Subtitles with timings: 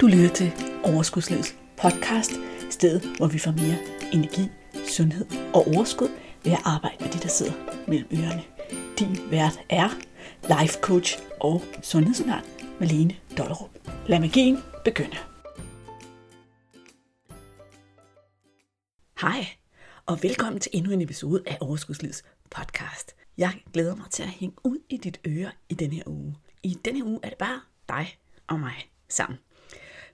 [0.00, 0.52] Du lytter til
[0.84, 2.32] Overskudslivets podcast,
[2.70, 3.78] stedet hvor vi får mere
[4.12, 4.48] energi,
[4.88, 6.08] sundhed og overskud
[6.44, 7.52] ved at arbejde med de, der sidder
[7.88, 8.42] mellem ørerne.
[8.98, 9.88] Din vært er
[10.42, 12.44] life coach og sundhedsundern
[12.80, 13.70] Malene Dollerup.
[14.06, 15.16] Lad magien begynde.
[19.20, 19.46] Hej,
[20.06, 23.14] og velkommen til endnu en episode af Overskudslivets podcast.
[23.38, 26.36] Jeg glæder mig til at hænge ud i dit øre i denne her uge.
[26.62, 29.38] I denne uge er det bare dig og mig sammen.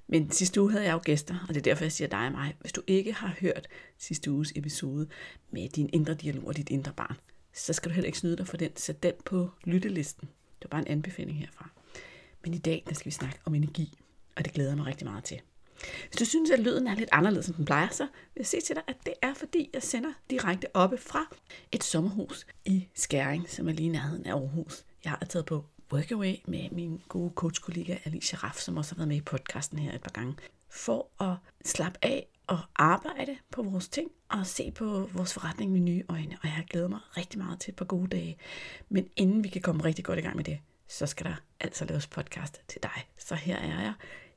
[0.07, 2.33] Men sidste uge havde jeg jo gæster, og det er derfor, jeg siger dig og
[2.33, 2.57] mig.
[2.61, 5.09] Hvis du ikke har hørt sidste uges episode
[5.51, 7.17] med din indre dialog og dit indre barn,
[7.53, 8.71] så skal du heller ikke snyde dig for den.
[8.77, 10.29] Sæt den på lyttelisten.
[10.63, 11.71] Det var bare en anbefaling herfra.
[12.43, 13.99] Men i dag, der skal vi snakke om energi,
[14.37, 15.41] og det glæder jeg mig rigtig meget til.
[16.09, 18.61] Hvis du synes, at lyden er lidt anderledes, end den plejer, så vil jeg sige
[18.61, 21.37] til dig, at det er fordi, jeg sender direkte oppe fra
[21.73, 24.85] et sommerhus i Skæring, som er lige i nærheden af Aarhus.
[25.05, 25.65] Jeg har taget på
[25.95, 29.95] workaway med min gode coachkollega Alicia Raff, som også har været med i podcasten her
[29.95, 30.35] et par gange,
[30.71, 35.81] for at slappe af og arbejde på vores ting og se på vores forretning med
[35.81, 36.39] nye øjne.
[36.43, 38.37] Og jeg glæder mig rigtig meget til et par gode dage.
[38.89, 41.85] Men inden vi kan komme rigtig godt i gang med det, så skal der altså
[41.85, 43.09] laves podcast til dig.
[43.19, 43.95] Så her er jeg.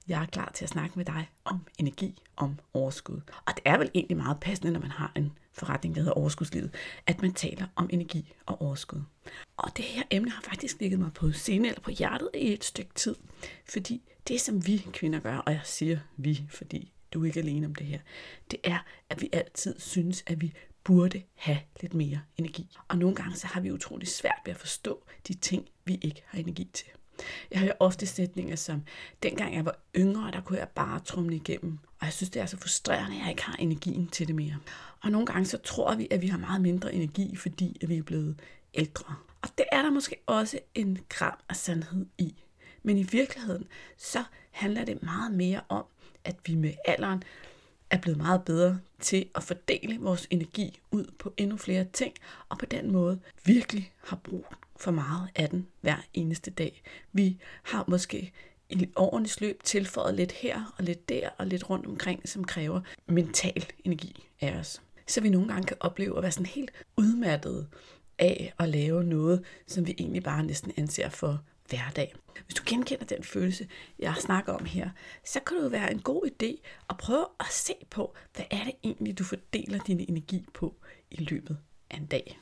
[0.07, 3.21] Jeg er klar til at snakke med dig om energi, om overskud.
[3.45, 6.73] Og det er vel egentlig meget passende, når man har en forretning, der hedder Overskudslivet,
[7.07, 9.01] at man taler om energi og overskud.
[9.57, 12.63] Og det her emne har faktisk ligget mig på scene eller på hjertet i et
[12.63, 13.15] stykke tid,
[13.69, 17.65] fordi det, som vi kvinder gør, og jeg siger vi, fordi du er ikke alene
[17.65, 17.99] om det her,
[18.51, 22.77] det er, at vi altid synes, at vi burde have lidt mere energi.
[22.87, 26.23] Og nogle gange så har vi utrolig svært ved at forstå de ting, vi ikke
[26.25, 26.87] har energi til.
[27.51, 28.83] Jeg hører ofte sætninger som,
[29.23, 31.79] dengang jeg var yngre, der kunne jeg bare trumle igennem.
[31.99, 34.57] Og jeg synes, det er så frustrerende, at jeg ikke har energien til det mere.
[35.03, 38.03] Og nogle gange så tror vi, at vi har meget mindre energi, fordi vi er
[38.03, 38.39] blevet
[38.73, 39.15] ældre.
[39.41, 42.35] Og det er der måske også en gram af sandhed i.
[42.83, 45.85] Men i virkeligheden, så handler det meget mere om,
[46.23, 47.23] at vi med alderen
[47.89, 52.13] er blevet meget bedre til at fordele vores energi ud på endnu flere ting,
[52.49, 54.45] og på den måde virkelig har brug
[54.79, 56.81] for meget af den hver eneste dag.
[57.13, 58.31] Vi har måske
[58.69, 62.81] i årenes løb tilføjet lidt her og lidt der og lidt rundt omkring, som kræver
[63.07, 64.81] mental energi af os.
[65.07, 67.67] Så vi nogle gange kan opleve at være sådan helt udmattede
[68.19, 72.15] af at lave noget, som vi egentlig bare næsten anser for hverdag.
[72.45, 73.67] Hvis du genkender den følelse,
[73.99, 74.89] jeg snakker om her,
[75.25, 78.63] så kan det jo være en god idé at prøve at se på, hvad er
[78.63, 80.75] det egentlig, du fordeler din energi på
[81.11, 81.57] i løbet
[81.89, 82.39] af en dag.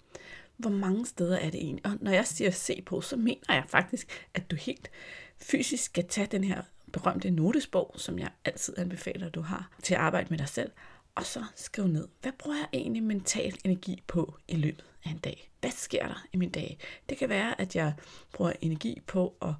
[0.58, 1.86] Hvor mange steder er det egentlig?
[1.86, 4.92] Og når jeg siger se på, så mener jeg faktisk, at du helt
[5.38, 6.62] fysisk skal tage den her
[6.94, 10.72] berømte notesbog, som jeg altid anbefaler, at du har, til at arbejde med dig selv,
[11.16, 15.18] og så skrive ned, hvad bruger jeg egentlig mental energi på i løbet af en
[15.18, 15.52] dag?
[15.62, 16.78] Hvad sker der i min dag?
[17.10, 17.94] Det kan være, at jeg
[18.34, 19.54] bruger energi på at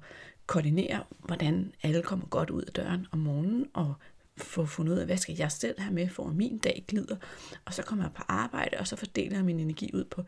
[0.46, 3.94] koordinere, hvordan alle kommer godt ud af døren om morgenen, og
[4.36, 7.16] få fundet ud af, hvad skal jeg selv have med, for at min dag glider.
[7.64, 10.22] Og så kommer jeg på arbejde, og så fordeler jeg min energi ud på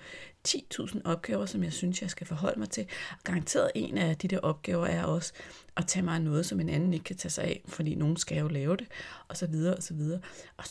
[0.49, 2.87] 10.000 opgaver, som jeg synes, jeg skal forholde mig til.
[3.11, 5.33] Og garanteret en af de der opgaver er også
[5.77, 8.39] at tage mig noget, som en anden ikke kan tage sig af, fordi nogen skal
[8.39, 8.87] jo lave det,
[9.29, 10.21] og så videre, og så videre.
[10.57, 10.65] Og,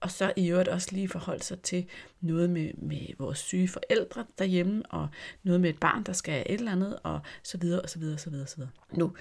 [0.00, 1.86] og så i øvrigt også lige forholde sig til
[2.20, 5.08] noget med, med vores syge forældre derhjemme, og
[5.42, 8.14] noget med et barn, der skal et eller andet, og så videre, og så videre,
[8.14, 8.70] og så videre, og så videre.
[8.92, 9.12] Nu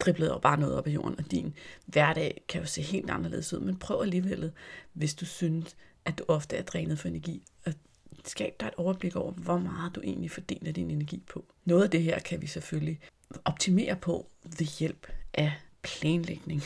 [0.00, 1.54] driblede jo bare noget op af jorden, og din
[1.86, 4.52] hverdag kan jo se helt anderledes ud, men prøv alligevel,
[4.92, 7.76] hvis du synes, at du ofte er drænet for energi, at
[8.24, 11.44] skab dig et overblik over, hvor meget du egentlig fordeler din energi på.
[11.64, 13.00] Noget af det her kan vi selvfølgelig
[13.44, 15.52] optimere på ved hjælp af
[15.82, 16.62] planlægning.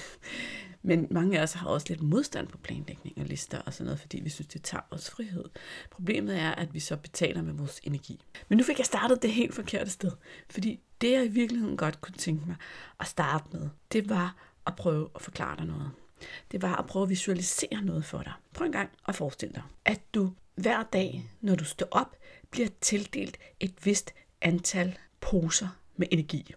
[0.82, 4.00] Men mange af os har også lidt modstand på planlægning og lister og sådan noget,
[4.00, 5.44] fordi vi synes, det tager os frihed.
[5.90, 8.20] Problemet er, at vi så betaler med vores energi.
[8.48, 10.10] Men nu fik jeg startet det helt forkerte sted,
[10.50, 12.56] fordi det, jeg i virkeligheden godt kunne tænke mig
[13.00, 14.36] at starte med, det var
[14.66, 15.90] at prøve at forklare dig noget.
[16.52, 18.32] Det var at prøve at visualisere noget for dig.
[18.54, 22.16] Prøv en gang at forestille dig, at du hver dag, når du står op,
[22.50, 26.54] bliver tildelt et vist antal poser med energi.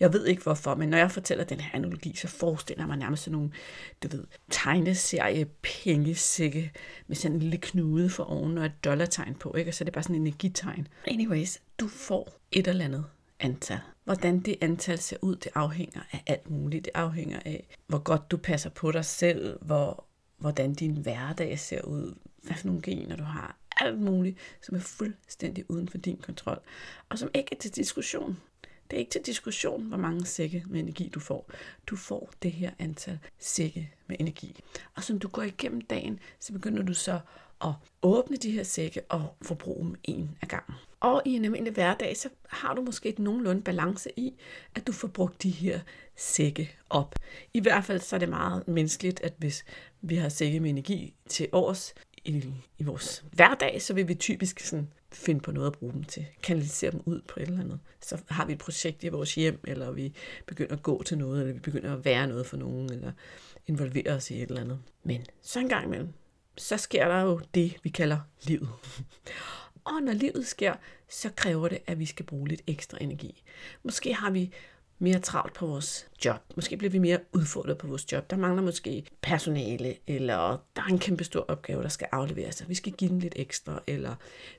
[0.00, 2.96] Jeg ved ikke hvorfor, men når jeg fortæller den her analogi, så forestiller jeg mig
[2.96, 3.50] nærmest sådan nogle,
[4.02, 6.72] du ved, tegneserie pengesække
[7.06, 9.70] med sådan en lille knude for oven og et dollartegn på, ikke?
[9.70, 10.88] Og så er det bare sådan en energitegn.
[11.06, 13.04] Anyways, du får et eller andet
[13.40, 13.78] antal.
[14.04, 16.84] Hvordan det antal ser ud, det afhænger af alt muligt.
[16.84, 20.04] Det afhænger af, hvor godt du passer på dig selv, hvor,
[20.38, 24.80] hvordan din hverdag ser ud, hvad for nogle gener du har, alt muligt, som er
[24.80, 26.60] fuldstændig uden for din kontrol,
[27.08, 28.38] og som ikke er til diskussion.
[28.90, 31.50] Det er ikke til diskussion, hvor mange sække med energi du får.
[31.86, 34.60] Du får det her antal sække med energi.
[34.94, 37.20] Og som du går igennem dagen, så begynder du så
[37.64, 37.72] at
[38.02, 40.74] åbne de her sække og forbruge dem en af gangen.
[41.00, 44.34] Og i en almindelig hverdag, så har du måske et nogenlunde balance i,
[44.74, 45.80] at du får brugt de her
[46.16, 47.14] sække op.
[47.54, 49.64] I hvert fald så er det meget menneskeligt, at hvis
[50.00, 51.94] vi har sække med energi til års
[52.24, 52.44] i,
[52.78, 56.26] i vores hverdag, så vil vi typisk sådan finde på noget at bruge dem til.
[56.42, 57.80] Kanalisere dem ud på et eller andet.
[58.02, 60.14] Så har vi et projekt i vores hjem, eller vi
[60.46, 63.12] begynder at gå til noget, eller vi begynder at være noget for nogen, eller
[63.66, 64.78] involvere os i et eller andet.
[65.04, 66.08] Men så en gang imellem,
[66.56, 68.68] så sker der jo det, vi kalder livet.
[69.84, 70.74] Og når livet sker,
[71.08, 73.42] så kræver det, at vi skal bruge lidt ekstra energi.
[73.82, 74.52] Måske har vi
[74.98, 76.40] mere travlt på vores job.
[76.56, 78.30] Måske bliver vi mere udfordret på vores job.
[78.30, 82.68] Der mangler måske personale, eller der er en kæmpe stor opgave, der skal afleveres, og
[82.68, 84.14] vi skal give den lidt ekstra, eller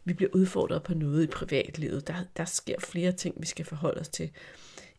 [0.06, 2.08] vi bliver udfordret på noget i privatlivet.
[2.08, 4.32] Der, der sker flere ting, vi skal forholde os til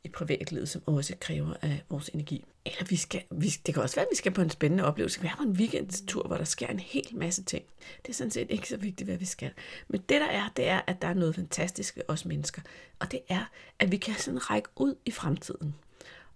[0.04, 2.44] i privatlivet, som også kræver af vores energi.
[2.64, 5.20] Eller vi skal, vi, det kan også være, at vi skal på en spændende oplevelse.
[5.20, 7.64] Vi har på en weekendtur, hvor der sker en hel masse ting.
[8.02, 9.50] Det er sådan set ikke så vigtigt, hvad vi skal.
[9.88, 12.62] Men det der er, det er, at der er noget fantastisk ved os mennesker.
[12.98, 13.44] Og det er,
[13.78, 15.74] at vi kan sådan række ud i fremtiden.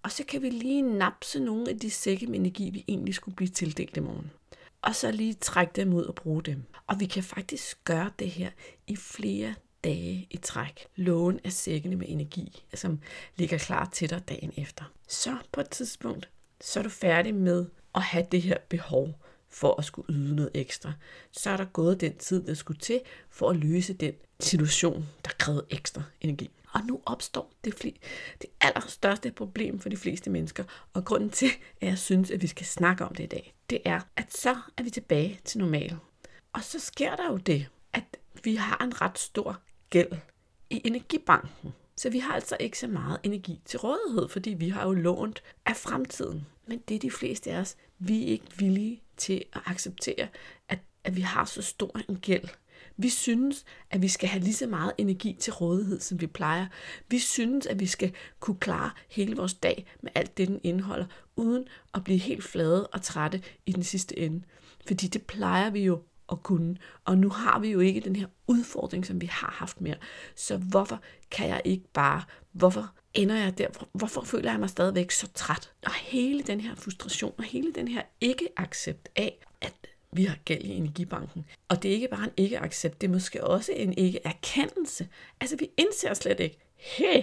[0.02, 3.36] Og så kan vi lige napse nogle af de sække med energi, vi egentlig skulle
[3.36, 4.30] blive tildelt i morgen.
[4.82, 6.62] Og så lige trække dem ud og bruge dem.
[6.86, 8.50] Og vi kan faktisk gøre det her
[8.86, 9.54] i flere
[9.86, 10.86] dage i træk.
[10.96, 13.00] Lågen af sækkene med energi, som
[13.36, 14.84] ligger klar til dig dagen efter.
[15.08, 16.28] Så på et tidspunkt,
[16.60, 19.18] så er du færdig med at have det her behov
[19.50, 20.92] for at skulle yde noget ekstra.
[21.32, 23.00] Så er der gået den tid, der skulle til
[23.30, 26.50] for at løse den situation, der krævede ekstra energi.
[26.72, 27.98] Og nu opstår det, fl-
[28.42, 31.50] det allerstørste problem for de fleste mennesker, og grunden til,
[31.80, 34.56] at jeg synes, at vi skal snakke om det i dag, det er, at så
[34.76, 35.96] er vi tilbage til normal.
[36.52, 39.60] Og så sker der jo det, at vi har en ret stor
[39.90, 40.12] gæld
[40.70, 41.74] i energibanken.
[41.96, 45.42] Så vi har altså ikke så meget energi til rådighed, fordi vi har jo lånt
[45.66, 46.46] af fremtiden.
[46.66, 50.28] Men det er de fleste af os, vi er ikke villige til at acceptere,
[50.68, 52.48] at, at vi har så stor en gæld.
[52.96, 56.66] Vi synes, at vi skal have lige så meget energi til rådighed, som vi plejer.
[57.08, 61.06] Vi synes, at vi skal kunne klare hele vores dag med alt det, den indeholder,
[61.36, 64.42] uden at blive helt flade og trætte i den sidste ende.
[64.86, 66.76] Fordi det plejer vi jo at kunne.
[67.04, 69.96] Og nu har vi jo ikke den her udfordring, som vi har haft mere.
[70.34, 71.00] Så hvorfor
[71.30, 75.72] kan jeg ikke bare, hvorfor ender jeg der, hvorfor føler jeg mig stadigvæk så træt?
[75.84, 79.74] Og hele den her frustration, og hele den her ikke-accept af, at
[80.12, 81.44] vi har gæld i energibanken.
[81.68, 85.08] Og det er ikke bare en ikke-accept, det er måske også en ikke-erkendelse.
[85.40, 87.22] Altså vi indser slet ikke, hey,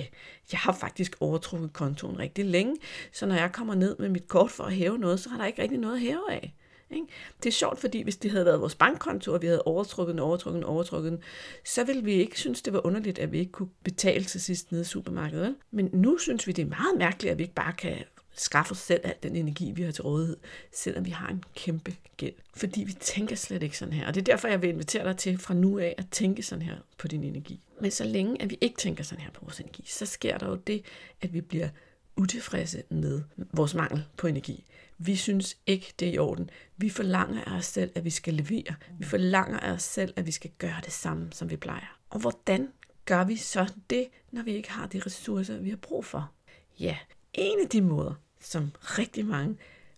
[0.51, 2.75] jeg har faktisk overtrukket kontoen rigtig længe,
[3.11, 5.45] så når jeg kommer ned med mit kort for at hæve noget, så har der
[5.45, 6.55] ikke rigtig noget at hæve af.
[6.91, 7.07] Ikke?
[7.43, 10.19] Det er sjovt, fordi hvis det havde været vores bankkonto, og vi havde overtrukket den,
[10.19, 11.19] overtrukket den, overtrukket den,
[11.65, 14.71] så ville vi ikke synes, det var underligt, at vi ikke kunne betale til sidst
[14.71, 15.55] nede i supermarkedet.
[15.71, 17.97] Men nu synes vi, det er meget mærkeligt, at vi ikke bare kan
[18.35, 20.37] skaffe os selv al den energi, vi har til rådighed,
[20.71, 22.33] selvom vi har en kæmpe gæld.
[22.55, 24.07] Fordi vi tænker slet ikke sådan her.
[24.07, 26.61] Og det er derfor, jeg vil invitere dig til fra nu af at tænke sådan
[26.61, 27.59] her på din energi.
[27.81, 30.47] Men så længe, at vi ikke tænker sådan her på vores energi, så sker der
[30.47, 30.83] jo det,
[31.21, 31.69] at vi bliver
[32.15, 33.21] utilfredse med
[33.53, 34.65] vores mangel på energi.
[34.97, 36.49] Vi synes ikke, det er i orden.
[36.77, 38.75] Vi forlanger af os selv, at vi skal levere.
[38.99, 41.99] Vi forlanger af os selv, at vi skal gøre det samme, som vi plejer.
[42.09, 42.69] Og hvordan
[43.05, 46.31] gør vi så det, når vi ikke har de ressourcer, vi har brug for?
[46.79, 46.97] Ja,
[47.33, 49.57] en af de måder, som rigtig mange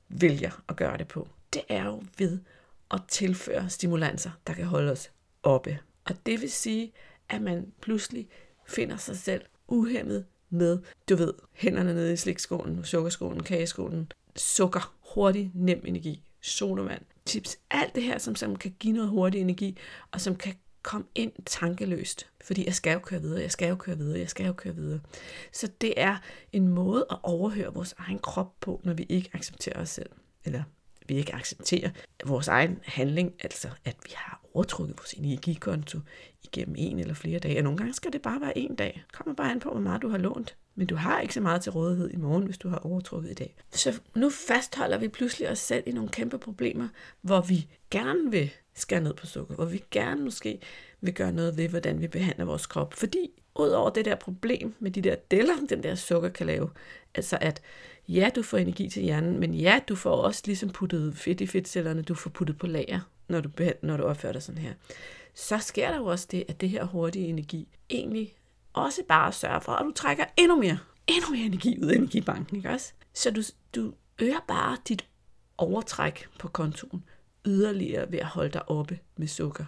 [0.10, 2.40] vælger at gøre det på, det er jo ved
[2.92, 5.12] at tilføre stimulanser, der kan holde os
[5.44, 5.80] oppe.
[6.06, 6.94] Og det vil sige,
[7.30, 8.28] at man pludselig
[8.68, 15.52] finder sig selv uhemmet med, du ved, hænderne nede i slikskålen, sukkerskålen, kageskålen, sukker, hurtig,
[15.54, 19.78] nem energi, sodavand, chips, alt det her, som, som kan give noget hurtig energi,
[20.12, 23.76] og som kan komme ind tankeløst, fordi jeg skal jo køre videre, jeg skal jo
[23.76, 25.00] køre videre, jeg skal jo køre videre.
[25.52, 26.18] Så det er
[26.54, 30.10] en måde at overhøre vores egen krop på, når vi ikke accepterer os selv,
[30.46, 30.64] eller
[31.08, 31.90] vi ikke accepterer
[32.26, 36.00] vores egen handling, altså at vi har overtrukket vores energikonto
[36.44, 37.58] igennem en eller flere dage.
[37.60, 39.04] Og nogle gange skal det bare være en dag.
[39.14, 40.56] Kommer bare an på, hvor meget du har lånt.
[40.76, 43.34] Men du har ikke så meget til rådighed i morgen, hvis du har overtrukket i
[43.34, 43.56] dag.
[43.72, 46.88] Så nu fastholder vi pludselig os selv i nogle kæmpe problemer,
[47.22, 50.60] hvor vi gerne vil skære ned på sukker, hvor vi gerne måske
[51.02, 52.94] vil gøre noget ved, hvordan vi behandler vores krop.
[52.94, 56.70] Fordi udover det der problem med de der deller, den der sukker kan lave,
[57.16, 57.62] altså at
[58.08, 61.48] ja, du får energi til hjernen, men ja, du får også ligesom puttet fedt i
[61.48, 63.50] fedtcellerne, du får puttet på lager, når du,
[63.82, 64.74] når du opfører dig sådan her.
[65.34, 68.36] Så sker der jo også det, at det her hurtige energi egentlig
[68.74, 72.58] også bare sørger for, at du trækker endnu mere, endnu mere energi ud af energibanken,
[72.58, 72.94] ikke også?
[73.14, 73.42] Så du,
[73.76, 75.06] du øger bare dit
[75.58, 77.04] overtræk på kontoen
[77.46, 79.66] yderligere ved at holde dig oppe med sukker.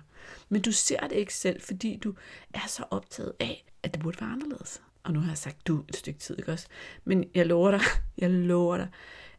[0.49, 2.13] Men du ser det ikke selv, fordi du
[2.53, 4.81] er så optaget af, at det burde være anderledes.
[5.03, 6.67] og nu har jeg sagt du et stykke tid, ikke også?
[7.05, 7.81] Men jeg lover dig,
[8.17, 8.87] jeg lover dig,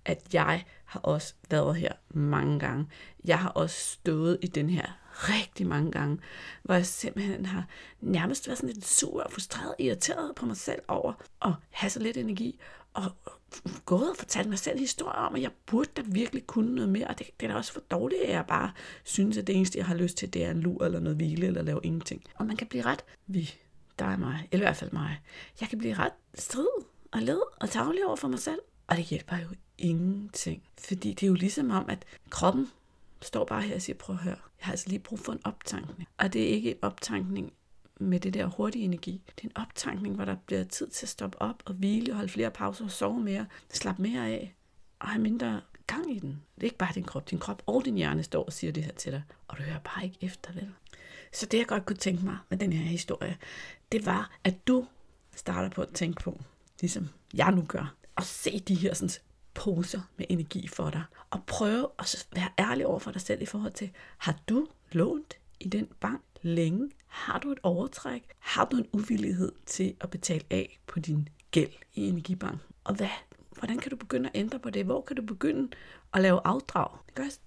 [0.05, 2.87] at jeg har også været her mange gange.
[3.25, 6.19] Jeg har også stået i den her rigtig mange gange,
[6.63, 7.67] hvor jeg simpelthen har
[8.01, 12.01] nærmest været sådan lidt sur og frustreret, irriteret på mig selv over at have så
[12.01, 12.61] lidt energi,
[12.95, 13.13] og
[13.85, 17.07] gået og fortalt mig selv historier om, at jeg burde da virkelig kunne noget mere,
[17.07, 18.73] og det, det er da også for dårligt, at jeg bare
[19.05, 21.47] synes, at det eneste, jeg har lyst til, det er en lur eller noget hvile
[21.47, 22.25] eller lave ingenting.
[22.35, 23.55] Og man kan blive ret, vi,
[23.99, 25.21] dig og mig, eller i hvert fald mig,
[25.61, 26.69] jeg kan blive ret strid
[27.13, 30.63] og led og tavlig over for mig selv, og det hjælper jo ingenting.
[30.79, 32.69] Fordi det er jo ligesom om, at kroppen
[33.23, 35.41] står bare her og siger, prøv at høre, jeg har altså lige brug for en
[35.45, 36.09] optankning.
[36.19, 37.53] Og det er ikke en optankning
[38.01, 39.23] med det der hurtige energi.
[39.37, 42.29] Det er en optankning, hvor der bliver tid til at stoppe op og hvile, holde
[42.29, 44.55] flere pauser og sove mere, slappe mere af
[44.99, 46.43] og have mindre gang i den.
[46.55, 47.31] Det er ikke bare din krop.
[47.31, 49.79] Din krop og din hjerne står og siger det her til dig, og du hører
[49.79, 50.71] bare ikke efter, vel?
[51.33, 53.37] Så det, jeg godt kunne tænke mig med den her historie,
[53.93, 54.87] det var, at du
[55.37, 56.41] starter på at tænke på,
[56.81, 59.11] ligesom jeg nu gør, og se de her sådan,
[59.55, 61.03] poser med energi for dig.
[61.31, 65.39] Og prøve at være ærlig over for dig selv i forhold til, har du lånt
[65.61, 66.91] i den bank længe?
[67.07, 68.23] Har du et overtræk?
[68.39, 72.61] Har du en uvillighed til at betale af på din gæld i energibanken?
[72.85, 73.09] Og hvad,
[73.59, 74.85] hvordan kan du begynde at ændre på det?
[74.85, 75.69] Hvor kan du begynde
[76.15, 76.99] at lave afdrag?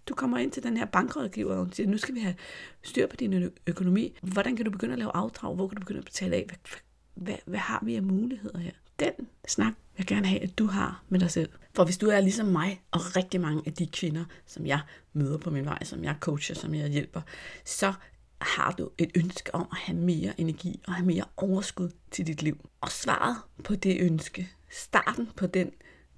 [0.09, 2.35] Du kommer ind til den her bankrådgiver og siger, nu skal vi have
[2.83, 4.17] styr på din økonomi.
[4.21, 5.55] Hvordan kan du begynde at lave afdrag?
[5.55, 6.45] Hvor kan du begynde at betale af?
[6.45, 6.57] Hvad,
[7.15, 8.71] hvad, hvad har vi af muligheder her?
[8.99, 9.11] Den
[9.47, 11.49] snak vil jeg gerne have, at du har med dig selv.
[11.75, 14.79] For hvis du er ligesom mig og rigtig mange af de kvinder, som jeg
[15.13, 17.21] møder på min vej, som jeg coacher, som jeg hjælper,
[17.65, 17.93] så
[18.41, 22.41] har du et ønske om at have mere energi og have mere overskud til dit
[22.41, 22.69] liv.
[22.81, 25.71] Og svaret på det ønske, starten på den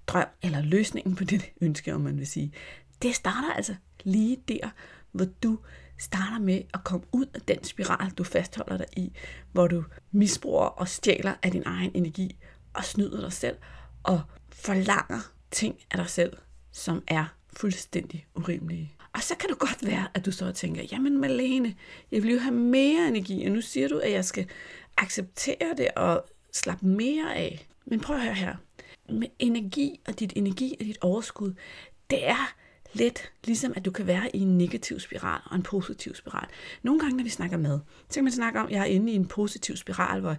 [0.08, 2.54] drøm, eller løsningen på det ønske, om man vil sige,
[3.02, 4.70] det starter altså lige der,
[5.12, 5.60] hvor du
[5.98, 9.14] starter med at komme ud af den spiral, du fastholder dig i,
[9.52, 12.38] hvor du misbruger og stjæler af din egen energi
[12.74, 13.58] og snyder dig selv
[14.04, 16.38] og forlanger ting af dig selv,
[16.72, 18.92] som er fuldstændig urimelige.
[19.14, 21.76] Og så kan det godt være, at du så tænker, jamen Malene,
[22.12, 24.48] jeg vil jo have mere energi, og nu siger du, at jeg skal
[24.98, 27.68] acceptere det og slappe mere af.
[27.86, 28.56] Men prøv at høre her.
[29.10, 31.54] Med energi og dit energi og dit overskud,
[32.10, 32.54] det er
[32.94, 36.48] let, ligesom at du kan være i en negativ spiral og en positiv spiral.
[36.84, 37.80] Nogle gange, når vi snakker mad,
[38.10, 40.36] så kan man snakke om, at jeg er inde i en positiv spiral, hvor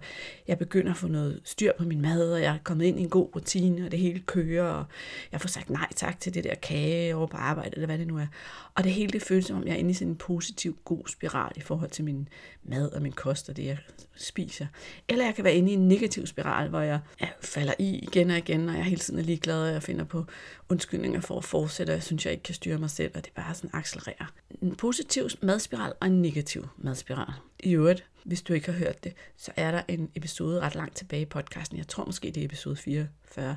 [0.47, 3.01] jeg begynder at få noget styr på min mad, og jeg er kommet ind i
[3.01, 4.85] en god rutine, og det hele kører, og
[5.31, 8.07] jeg får sagt nej tak til det der kage over på arbejde, eller hvad det
[8.07, 8.27] nu er.
[8.75, 11.07] Og det hele det føles som om, jeg er inde i sådan en positiv, god
[11.07, 12.29] spiral i forhold til min
[12.63, 13.77] mad og min kost og det, jeg
[14.17, 14.67] spiser.
[15.07, 18.29] Eller jeg kan være inde i en negativ spiral, hvor jeg ja, falder i igen
[18.31, 20.25] og igen, og jeg hele tiden er ligeglad, og jeg finder på
[20.69, 23.33] undskyldninger for at fortsætte, og jeg synes, jeg ikke kan styre mig selv, og det
[23.33, 24.33] bare sådan accelererer.
[24.61, 27.33] En positiv madspiral og en negativ madspiral.
[27.59, 30.95] I øvrigt, hvis du ikke har hørt det, så er der en episode ret langt
[30.95, 33.55] tilbage i podcasten, jeg tror måske det er episode 44,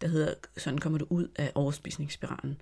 [0.00, 2.60] der hedder Sådan kommer du ud af overspisningsspiralen.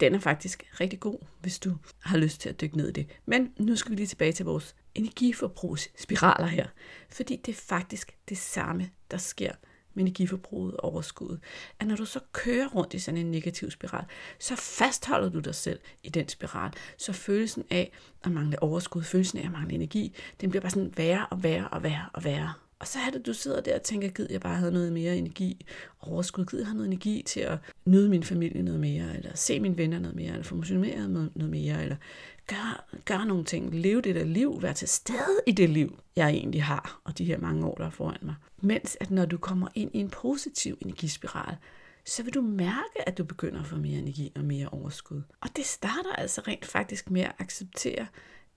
[0.00, 3.06] Den er faktisk rigtig god, hvis du har lyst til at dykke ned i det.
[3.26, 6.66] Men nu skal vi lige tilbage til vores energiforbrugsspiraler her.
[7.10, 9.52] Fordi det er faktisk det samme, der sker
[9.94, 11.40] med energiforbruget og overskuddet.
[11.80, 14.04] At når du så kører rundt i sådan en negativ spiral,
[14.38, 16.72] så fastholder du dig selv i den spiral.
[16.96, 17.92] Så følelsen af
[18.24, 21.68] at mangle overskud, følelsen af at mangle energi, den bliver bare sådan værre og værre
[21.68, 22.52] og værre og værre.
[22.78, 25.16] Og så er det, du sidder der og tænker, gid jeg bare havde noget mere
[25.16, 25.66] energi,
[26.00, 29.60] overskud, gid jeg havde noget energi til at nyde min familie noget mere, eller se
[29.60, 31.96] mine venner noget mere, eller få motioneret noget mere, eller
[32.50, 36.30] gøre, gøre nogle ting, leve det der liv, være til stede i det liv, jeg
[36.30, 38.34] egentlig har, og de her mange år, der er foran mig.
[38.62, 41.56] Mens at når du kommer ind i en positiv energispiral,
[42.04, 45.22] så vil du mærke, at du begynder at få mere energi og mere overskud.
[45.40, 48.06] Og det starter altså rent faktisk med at acceptere,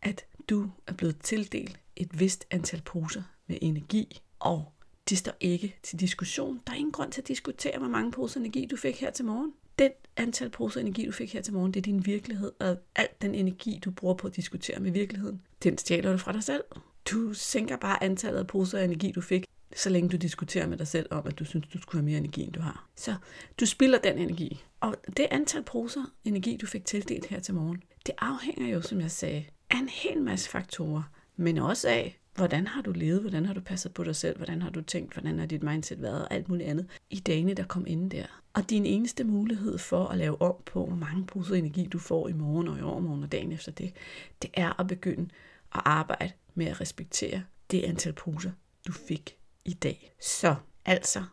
[0.02, 4.74] at du er blevet tildelt et vist antal poser med energi, og
[5.10, 6.62] det står ikke til diskussion.
[6.68, 9.26] Der er ingen grund til at diskutere, hvor mange poser energi du fik her til
[9.26, 9.54] morgen.
[9.80, 13.08] Den antal poser energi, du fik her til morgen, det er din virkelighed, og al
[13.22, 16.64] den energi, du bruger på at diskutere med virkeligheden, den stjæler du fra dig selv.
[17.12, 19.46] Du sænker bare antallet af poser af energi, du fik,
[19.76, 22.18] så længe du diskuterer med dig selv om, at du synes, du skulle have mere
[22.18, 22.88] energi, end du har.
[22.96, 23.16] Så
[23.60, 24.64] du spilder den energi.
[24.80, 29.02] Og det antal poser energi, du fik tildelt her til morgen, det afhænger jo, som
[29.02, 31.04] jeg sagde, af en hel masse faktorer,
[31.36, 34.62] men også af, hvordan har du levet, hvordan har du passet på dig selv, hvordan
[34.62, 37.64] har du tænkt, hvordan har dit mindset været og alt muligt andet i dagene, der
[37.64, 38.26] kom inden der.
[38.54, 42.28] Og din eneste mulighed for at lave om på, hvor mange poser energi du får
[42.28, 43.94] i morgen og i overmorgen og dagen efter det,
[44.42, 45.30] det er at begynde
[45.76, 48.52] at arbejde med at respektere det antal poser,
[48.88, 50.14] du fik i dag.
[50.22, 51.24] Så altså,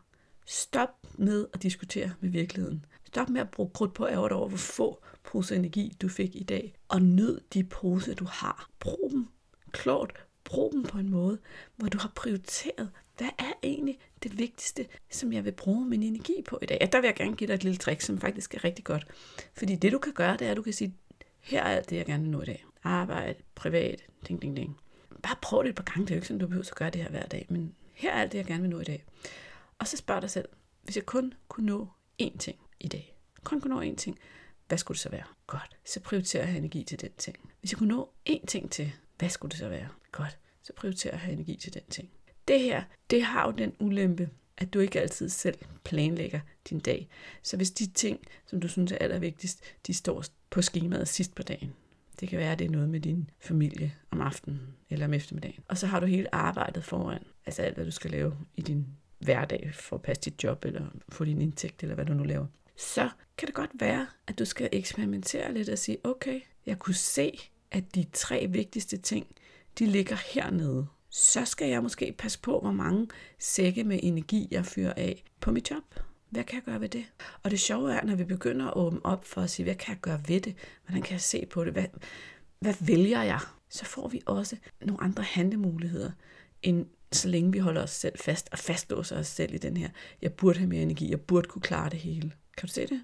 [0.45, 2.85] stop med at diskutere med virkeligheden.
[3.03, 6.43] Stop med at bruge krudt på ærger over, hvor få poser energi du fik i
[6.43, 8.69] dag, og nyd de poser, du har.
[8.79, 9.27] Brug dem
[9.71, 11.37] klogt, bruge dem på en måde,
[11.75, 16.41] hvor du har prioriteret, hvad er egentlig det vigtigste, som jeg vil bruge min energi
[16.47, 16.77] på i dag.
[16.81, 19.07] Ja, der vil jeg gerne give dig et lille trick, som faktisk er rigtig godt.
[19.53, 20.95] Fordi det du kan gøre, det er, at du kan sige,
[21.39, 22.65] her er alt det, jeg gerne vil nå i dag.
[22.83, 24.77] Arbejde, privat, ding, ding, ding.
[25.23, 26.89] Bare prøv det et par gange, det er jo ikke sådan, du behøver at gøre
[26.89, 29.05] det her hver dag, men her er alt det, jeg gerne vil nå i dag.
[29.79, 30.49] Og så spørg dig selv,
[30.83, 31.87] hvis jeg kun kunne nå
[32.21, 34.19] én ting i dag, kun kunne nå én ting,
[34.67, 35.23] hvad skulle det så være?
[35.47, 35.77] Godt.
[35.85, 37.37] Så prioriterer jeg energi til den ting.
[37.59, 39.87] Hvis jeg kunne nå én ting til, hvad skulle det så være?
[40.11, 40.37] Godt.
[40.63, 42.09] Så prioriterer have energi til den ting.
[42.47, 46.39] Det her, det har jo den ulempe, at du ikke altid selv planlægger
[46.69, 47.09] din dag.
[47.41, 51.43] Så hvis de ting, som du synes er allervigtigst, de står på skemaet sidst på
[51.43, 51.73] dagen.
[52.19, 55.63] Det kan være, at det er noget med din familie om aftenen eller om eftermiddagen.
[55.67, 57.23] Og så har du hele arbejdet foran.
[57.45, 58.87] Altså alt, hvad du skal lave i din
[59.19, 62.45] hverdag for at passe dit job eller få din indtægt eller hvad du nu laver
[62.81, 66.93] så kan det godt være, at du skal eksperimentere lidt og sige, okay, jeg kunne
[66.95, 67.39] se,
[67.71, 69.27] at de tre vigtigste ting,
[69.79, 70.87] de ligger hernede.
[71.09, 73.07] Så skal jeg måske passe på, hvor mange
[73.39, 75.83] sække med energi, jeg fyrer af på mit job.
[76.29, 77.05] Hvad kan jeg gøre ved det?
[77.43, 79.93] Og det sjove er, når vi begynder at åbne op for at sige, hvad kan
[79.93, 80.55] jeg gøre ved det?
[80.85, 81.73] Hvordan kan jeg se på det?
[81.73, 81.85] Hvad,
[82.59, 83.39] hvad vælger jeg?
[83.69, 86.11] Så får vi også nogle andre handlemuligheder,
[86.61, 89.89] end så længe vi holder os selv fast og fastlåser os selv i den her,
[90.21, 92.31] jeg burde have mere energi, jeg burde kunne klare det hele.
[92.57, 93.03] Kan du se det?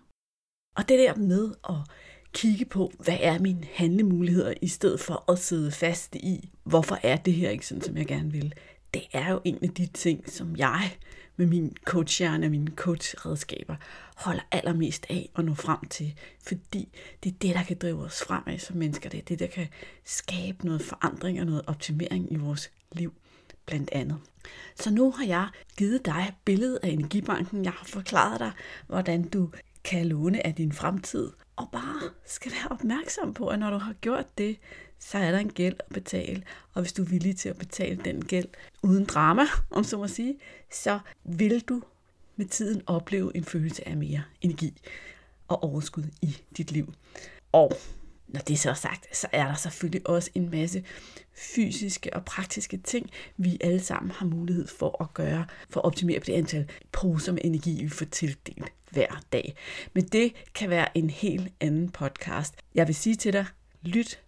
[0.75, 1.75] Og det der med at
[2.37, 7.15] kigge på, hvad er mine handlemuligheder, i stedet for at sidde fast i, hvorfor er
[7.15, 8.53] det her ikke sådan, som jeg gerne vil.
[8.93, 10.97] Det er jo en af de ting, som jeg
[11.35, 13.75] med min coachhjerne og mine coachredskaber
[14.15, 16.13] holder allermest af at nå frem til.
[16.47, 16.89] Fordi
[17.23, 19.09] det er det, der kan drive os fremad som mennesker.
[19.09, 19.67] Det er det, der kan
[20.05, 23.13] skabe noget forandring og noget optimering i vores liv,
[23.65, 24.17] blandt andet.
[24.75, 27.65] Så nu har jeg givet dig et billede af Energibanken.
[27.65, 28.51] Jeg har forklaret dig,
[28.87, 29.49] hvordan du
[29.83, 31.31] kan låne af din fremtid.
[31.57, 34.57] Og bare skal være opmærksom på, at når du har gjort det,
[34.99, 36.43] så er der en gæld at betale.
[36.73, 38.47] Og hvis du er villig til at betale den gæld
[38.83, 40.39] uden drama, om så må sige,
[40.71, 41.81] så vil du
[42.35, 44.81] med tiden opleve en følelse af mere energi
[45.47, 46.93] og overskud i dit liv.
[47.51, 47.71] Og
[48.27, 50.83] når det så er sagt, så er der selvfølgelig også en masse
[51.33, 56.19] fysiske og praktiske ting, vi alle sammen har mulighed for at gøre, for at optimere
[56.19, 59.55] på det antal poser med energi, vi får tildelt hver dag.
[59.93, 62.55] Men det kan være en helt anden podcast.
[62.75, 63.45] Jeg vil sige til dig,
[63.81, 64.19] lyt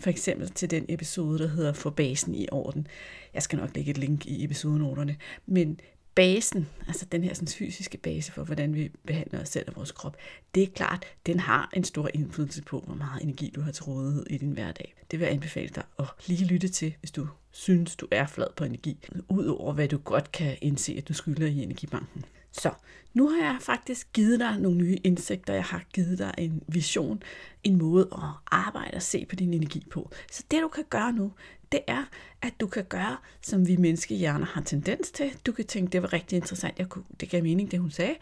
[0.00, 2.86] for eksempel til den episode, der hedder For basen i orden.
[3.34, 5.16] Jeg skal nok lægge et link i episodenoterne.
[5.46, 5.80] Men
[6.14, 9.92] basen, altså den her sådan, fysiske base for, hvordan vi behandler os selv og vores
[9.92, 10.16] krop,
[10.54, 13.84] det er klart, den har en stor indflydelse på, hvor meget energi du har til
[13.84, 14.94] rådighed i din hverdag.
[15.10, 18.46] Det vil jeg anbefale dig at lige lytte til, hvis du synes, du er flad
[18.56, 22.24] på energi, udover hvad du godt kan indse, at du skylder i Energibanken.
[22.58, 22.70] Så
[23.14, 25.54] nu har jeg faktisk givet dig nogle nye indsigter.
[25.54, 27.22] Jeg har givet dig en vision,
[27.66, 30.10] en måde at arbejde og se på din energi på.
[30.32, 31.32] Så det du kan gøre nu,
[31.72, 32.04] det er,
[32.42, 35.32] at du kan gøre, som vi menneskehjerner har tendens til.
[35.46, 38.14] Du kan tænke, det var rigtig interessant, jeg kunne, det gav mening, det hun sagde,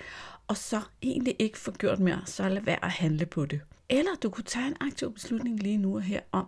[0.47, 3.61] og så egentlig ikke få gjort mere, så lad være at handle på det.
[3.89, 6.47] Eller du kunne tage en aktiv beslutning lige nu og her om,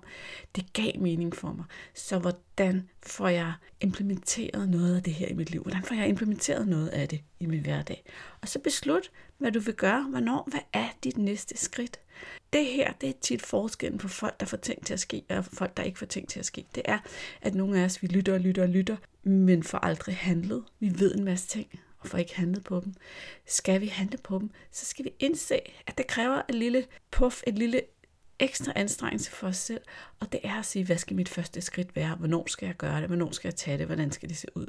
[0.56, 1.64] det gav mening for mig.
[1.94, 5.62] Så hvordan får jeg implementeret noget af det her i mit liv?
[5.62, 8.04] Hvordan får jeg implementeret noget af det i min hverdag?
[8.40, 12.00] Og så beslut, hvad du vil gøre, hvornår, hvad er dit næste skridt?
[12.52, 15.44] Det her, det er tit forskellen på folk, der får ting til at ske, og
[15.44, 16.66] folk, der ikke får ting til at ske.
[16.74, 16.98] Det er,
[17.42, 20.64] at nogle af os, vi lytter og lytter og lytter, men får aldrig handlet.
[20.80, 22.94] Vi ved en masse ting, og får ikke handlet på dem.
[23.46, 27.42] Skal vi handle på dem, så skal vi indse, at det kræver et lille puff,
[27.46, 27.82] et lille
[28.38, 29.80] ekstra anstrengelse for os selv,
[30.20, 32.14] og det er at sige, hvad skal mit første skridt være?
[32.14, 33.06] Hvornår skal jeg gøre det?
[33.06, 33.86] Hvornår skal jeg tage det?
[33.86, 34.66] Hvordan skal det se ud?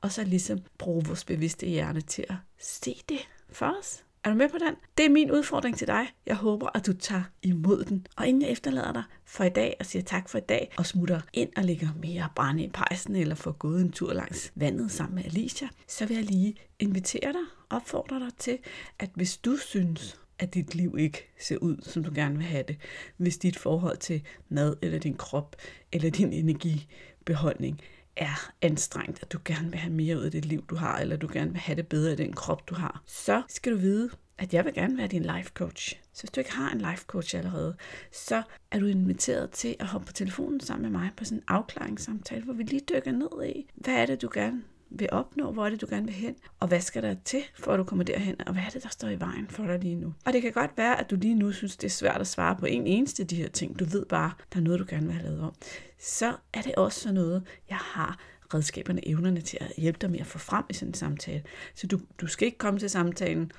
[0.00, 4.04] Og så ligesom bruge vores bevidste hjerne til at se det for os.
[4.24, 4.74] Er du med på den?
[4.98, 6.06] Det er min udfordring til dig.
[6.26, 8.06] Jeg håber, at du tager imod den.
[8.16, 10.86] Og inden jeg efterlader dig for i dag og siger tak for i dag, og
[10.86, 14.90] smutter ind og lægger mere brænde i pejsen, eller får gået en tur langs vandet
[14.90, 18.58] sammen med Alicia, så vil jeg lige invitere dig, opfordre dig til,
[18.98, 22.64] at hvis du synes, at dit liv ikke ser ud, som du gerne vil have
[22.68, 22.76] det,
[23.16, 25.56] hvis dit forhold til mad, eller din krop,
[25.92, 27.80] eller din energibeholdning
[28.16, 31.16] er anstrengt, at du gerne vil have mere ud af det liv, du har, eller
[31.16, 34.10] du gerne vil have det bedre i den krop, du har, så skal du vide,
[34.38, 36.00] at jeg vil gerne være din life coach.
[36.12, 37.76] Så hvis du ikke har en life coach allerede,
[38.12, 41.44] så er du inviteret til at hoppe på telefonen sammen med mig på sådan en
[41.48, 44.62] afklaringssamtale, hvor vi lige dykker ned i, hvad er det, du gerne
[44.94, 47.72] vil opnå, hvor er det, du gerne vil hen, og hvad skal der til, for
[47.72, 49.94] at du kommer derhen, og hvad er det, der står i vejen for dig lige
[49.94, 50.14] nu.
[50.24, 52.56] Og det kan godt være, at du lige nu synes, det er svært at svare
[52.56, 53.78] på en eneste af de her ting.
[53.78, 55.54] Du ved bare, der er noget, du gerne vil have lavet om.
[55.98, 58.18] Så er det også sådan noget, jeg har
[58.54, 61.42] redskaberne, evnerne til at hjælpe dig med at få frem i sådan en samtale.
[61.74, 63.52] Så du, du skal ikke komme til samtalen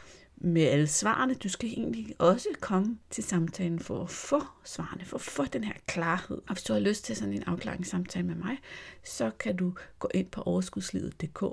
[0.44, 1.34] med alle svarene.
[1.34, 5.64] Du skal egentlig også komme til samtalen for at få svarene, for at få den
[5.64, 6.38] her klarhed.
[6.38, 8.58] Og hvis du har lyst til sådan en afklaringssamtale med mig,
[9.04, 11.44] så kan du gå ind på overskudslivet.dk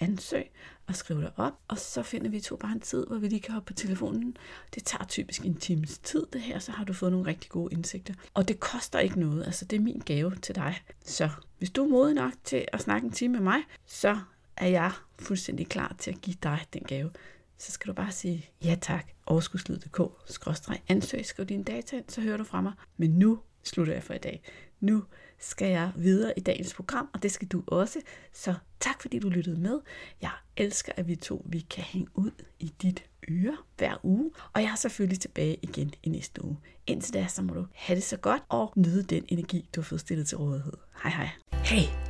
[0.00, 0.50] ansøg
[0.86, 3.40] og skrive dig op, og så finder vi to bare en tid, hvor vi lige
[3.40, 4.36] kan hoppe på telefonen.
[4.74, 7.72] Det tager typisk en times tid, det her, så har du fået nogle rigtig gode
[7.72, 8.14] indsigter.
[8.34, 10.82] Og det koster ikke noget, altså det er min gave til dig.
[11.04, 14.18] Så hvis du er modig nok til at snakke en time med mig, så
[14.56, 17.10] er jeg fuldstændig klar til at give dig den gave.
[17.60, 22.44] Så skal du bare sige ja tak, overskudslyd.dk-ansøg, skriv dine data ind, så hører du
[22.44, 22.72] fra mig.
[22.96, 24.42] Men nu slutter jeg for i dag.
[24.80, 25.04] Nu
[25.38, 28.00] skal jeg videre i dagens program, og det skal du også.
[28.32, 29.80] Så tak fordi du lyttede med.
[30.22, 34.62] Jeg elsker, at vi to vi kan hænge ud i dit øre hver uge, og
[34.62, 36.58] jeg er selvfølgelig tilbage igen i næste uge.
[36.86, 39.84] Indtil da, så må du have det så godt og nyde den energi, du har
[39.84, 40.74] fået stillet til rådighed.
[41.02, 41.28] Hej hej.
[41.52, 42.09] Hey,